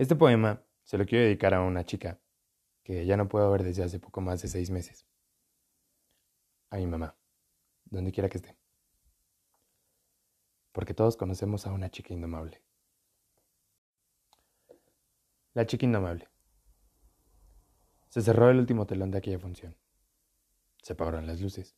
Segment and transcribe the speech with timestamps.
[0.00, 2.18] Este poema se lo quiero dedicar a una chica
[2.82, 5.06] que ya no puedo ver desde hace poco más de seis meses.
[6.70, 7.18] A mi mamá,
[7.84, 8.56] donde quiera que esté.
[10.72, 12.62] Porque todos conocemos a una chica indomable.
[15.52, 16.30] La chica indomable.
[18.08, 19.76] Se cerró el último telón de aquella función.
[20.82, 21.76] Se apagaron las luces.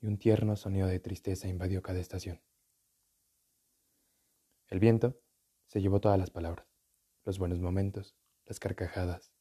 [0.00, 2.40] Y un tierno sonido de tristeza invadió cada estación.
[4.68, 5.20] El viento
[5.66, 6.67] se llevó todas las palabras,
[7.28, 9.34] los buenos momentos, las carcajadas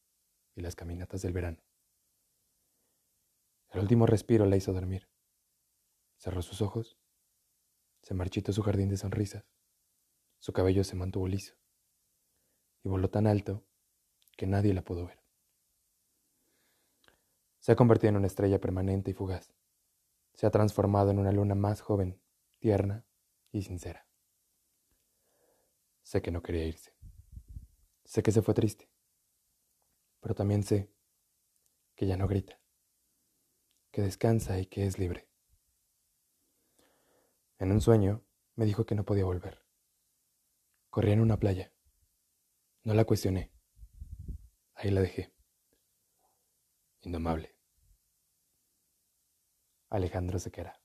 [0.56, 1.64] y las caminatas del verano.
[3.70, 5.08] El último respiro la hizo dormir.
[6.18, 6.98] Cerró sus ojos,
[8.02, 9.46] se marchitó su jardín de sonrisas,
[10.40, 11.56] su cabello se mantuvo liso
[12.84, 13.64] y voló tan alto
[14.36, 15.24] que nadie la pudo ver.
[17.62, 19.54] Se ha convertido en una estrella permanente y fugaz.
[20.34, 22.20] Se ha transformado en una luna más joven,
[22.60, 23.06] tierna
[23.54, 24.06] y sincera.
[26.04, 26.97] Sé que no quería irse.
[28.08, 28.90] Sé que se fue triste.
[30.22, 30.90] Pero también sé
[31.94, 32.58] que ya no grita,
[33.92, 35.28] que descansa y que es libre.
[37.60, 38.24] En un sueño
[38.56, 39.62] me dijo que no podía volver.
[40.90, 41.74] Corría en una playa.
[42.84, 43.52] No la cuestioné.
[44.74, 45.36] Ahí la dejé.
[47.02, 47.58] Indomable.
[49.90, 50.82] Alejandro Sequera.